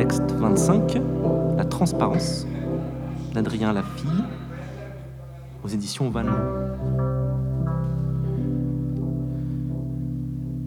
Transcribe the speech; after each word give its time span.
Texte 0.00 0.32
25, 0.32 0.96
La 1.58 1.66
transparence, 1.66 2.46
d'Adrien 3.34 3.74
Lafille, 3.74 4.24
aux 5.62 5.68
éditions 5.68 6.08
Vallon. 6.08 6.32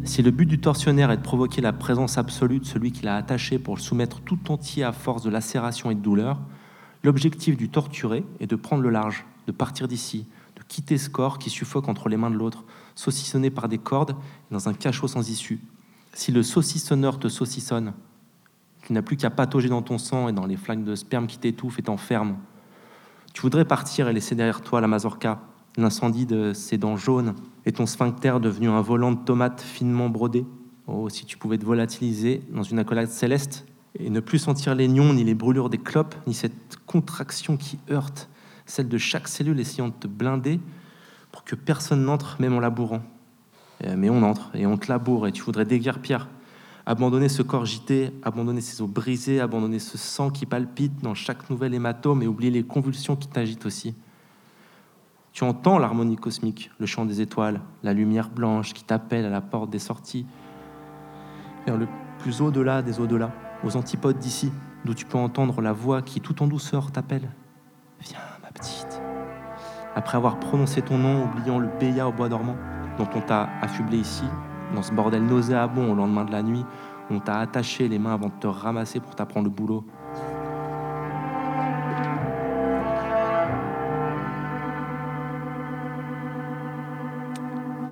Si 0.04 0.22
le 0.22 0.29
but 0.29 0.46
du 0.46 0.60
tortionnaire 0.60 1.10
est 1.10 1.17
de 1.17 1.24
provoquer 1.24 1.62
la 1.62 1.74
présence 1.74 2.19
absolue 2.19 2.60
de 2.60 2.65
celui 2.65 2.92
qui 2.92 3.06
l'a 3.06 3.15
attaché 3.15 3.58
pour 3.58 3.76
le 3.76 3.81
soumettre 3.81 4.22
tout 4.22 4.51
entier 4.51 4.83
à 4.83 4.92
force 4.92 5.24
de 5.24 5.31
lacération 5.31 5.90
et 5.90 5.96
de 5.96 6.02
douleur, 6.02 6.40
l'objectif 7.02 7.58
du 7.58 7.70
torturé 7.70 8.24
est 8.40 8.46
de 8.46 8.56
prendre 8.56 8.84
le 8.84 8.92
large, 8.92 9.26
de 9.47 9.52
partir 9.52 9.88
d'ici, 9.88 10.28
de 10.58 10.62
quitter 10.62 11.00
ce 11.00 11.10
corps 11.10 11.40
qui 11.40 11.50
suffoque 11.50 11.90
entre 11.90 12.08
les 12.08 12.18
mains 12.18 12.29
de 12.29 12.38
l'autre, 12.38 12.65
saucissonné 12.94 13.50
par 13.50 13.68
des 13.68 13.79
cordes 13.79 14.15
dans 14.52 14.70
un 14.70 14.76
cachot 14.76 15.08
sans 15.08 15.28
issue. 15.28 15.60
Si 16.13 16.31
le 16.31 16.44
saucissonneur 16.44 17.18
te 17.18 17.30
saucissonne, 17.30 17.94
tu 18.85 18.93
n'as 18.93 19.01
plus 19.01 19.17
qu'à 19.17 19.29
patauger 19.29 19.69
dans 19.69 19.81
ton 19.81 19.97
sang 19.97 20.27
et 20.27 20.33
dans 20.33 20.45
les 20.45 20.57
flaques 20.57 20.83
de 20.83 20.95
sperme 20.95 21.27
qui 21.27 21.37
t'étouffent 21.37 21.79
et 21.79 21.83
t'enferment. 21.83 22.37
Tu 23.33 23.41
voudrais 23.41 23.65
partir 23.65 24.07
et 24.07 24.13
laisser 24.13 24.35
derrière 24.35 24.61
toi 24.61 24.81
la 24.81 24.87
mazorca, 24.87 25.41
l'incendie 25.77 26.25
de 26.25 26.53
ses 26.53 26.77
dents 26.77 26.97
jaunes 26.97 27.33
et 27.65 27.71
ton 27.71 27.85
sphincter 27.85 28.39
devenu 28.41 28.69
un 28.69 28.81
volant 28.81 29.11
de 29.11 29.19
tomates 29.23 29.61
finement 29.61 30.09
brodé. 30.09 30.45
Oh, 30.87 31.09
si 31.09 31.25
tu 31.25 31.37
pouvais 31.37 31.57
te 31.57 31.65
volatiliser 31.65 32.43
dans 32.51 32.63
une 32.63 32.79
accolade 32.79 33.07
céleste 33.07 33.65
et 33.97 34.09
ne 34.09 34.19
plus 34.19 34.39
sentir 34.39 34.75
les 34.75 34.87
nions, 34.87 35.13
ni 35.13 35.23
les 35.23 35.34
brûlures 35.34 35.70
des 35.70 35.77
clopes, 35.77 36.15
ni 36.27 36.34
cette 36.34 36.77
contraction 36.85 37.57
qui 37.57 37.79
heurte 37.89 38.29
celle 38.65 38.87
de 38.87 38.97
chaque 38.97 39.27
cellule 39.27 39.59
essayant 39.59 39.87
de 39.87 39.93
te 39.93 40.07
blinder 40.07 40.59
pour 41.31 41.43
que 41.43 41.55
personne 41.55 42.03
n'entre, 42.03 42.37
même 42.39 42.53
en 42.53 42.59
labourant. 42.59 43.01
Euh, 43.84 43.95
mais 43.97 44.09
on 44.09 44.23
entre 44.23 44.55
et 44.55 44.65
on 44.65 44.77
te 44.77 44.89
laboure 44.89 45.27
et 45.27 45.31
tu 45.31 45.41
voudrais 45.41 45.65
déguerpir, 45.65 46.27
abandonner 46.85 47.29
ce 47.29 47.41
corps 47.41 47.65
gité, 47.65 48.11
abandonner 48.23 48.61
ces 48.61 48.81
os 48.81 48.89
brisés, 48.89 49.39
abandonner 49.39 49.79
ce 49.79 49.97
sang 49.97 50.29
qui 50.29 50.45
palpite 50.45 51.01
dans 51.01 51.13
chaque 51.13 51.49
nouvel 51.49 51.73
hématome 51.73 52.23
et 52.23 52.27
oublier 52.27 52.51
les 52.51 52.63
convulsions 52.63 53.15
qui 53.15 53.27
t'agitent 53.27 53.65
aussi. 53.65 53.95
Tu 55.31 55.43
entends 55.43 55.79
l'harmonie 55.79 56.17
cosmique, 56.17 56.70
le 56.77 56.85
chant 56.85 57.05
des 57.05 57.21
étoiles, 57.21 57.62
la 57.81 57.93
lumière 57.93 58.29
blanche 58.29 58.73
qui 58.73 58.84
t'appelle 58.84 59.25
à 59.25 59.29
la 59.29 59.41
porte 59.41 59.70
des 59.70 59.79
sorties, 59.79 60.25
vers 61.65 61.77
le 61.77 61.87
plus 62.20 62.41
au-delà 62.41 62.81
des 62.81 62.99
au-delà, 62.99 63.31
aux 63.63 63.75
antipodes 63.75 64.20
d'ici, 64.20 64.52
d'où 64.86 64.94
tu 64.94 65.06
peux 65.06 65.18
entendre 65.18 65.62
la 65.62 65.73
voix 65.73 66.02
qui 66.02 66.22
tout 66.22 66.44
en 66.44 66.47
douceur 66.47 66.92
t'appelle. 66.92 67.31
Viens, 68.02 68.20
ma 68.44 68.52
petite. 68.52 69.02
Après 69.95 70.18
avoir 70.18 70.40
prononcé 70.40 70.81
ton 70.81 70.97
nom, 70.97 71.23
oubliant 71.23 71.59
le 71.59 71.70
béa 71.80 72.08
au 72.08 72.12
bois 72.12 72.30
dormant, 72.30 72.58
dont 72.97 73.08
on 73.16 73.22
t'a 73.22 73.50
affublé 73.62 73.97
ici, 73.97 74.25
dans 74.74 74.82
ce 74.82 74.94
bordel 74.94 75.24
nauséabond 75.24 75.92
au 75.92 75.96
lendemain 75.96 76.26
de 76.26 76.32
la 76.32 76.44
nuit, 76.44 76.66
on 77.10 77.20
t'a 77.20 77.40
attaché 77.40 77.88
les 77.88 78.00
mains 78.00 78.14
avant 78.14 78.28
de 78.28 78.40
te 78.40 78.48
ramasser 78.48 79.00
pour 79.00 79.16
t'apprendre 79.16 79.46
le 79.48 79.54
boulot. 79.54 79.86